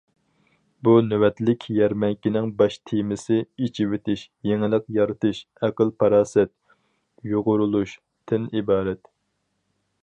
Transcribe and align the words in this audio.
بۇ 0.87 0.93
نۆۋەتلىك 1.09 1.65
يەرمەنكىنىڭ 1.79 2.47
باش 2.61 2.77
تېمىسى« 2.91 3.37
ئېچىۋېتىش، 3.43 4.25
يېڭىلىق 4.51 4.89
يارىتىش، 4.99 5.43
ئەقىل- 5.69 5.95
پاراسەت، 6.01 6.55
يۇغۇرۇلۇش» 7.35 7.97
تىن 8.33 8.51
ئىبارەت. 8.61 9.15